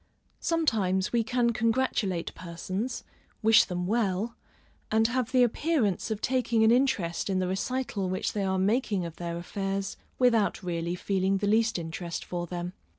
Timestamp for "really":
10.63-10.95